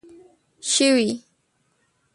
شوې 0.71 1.07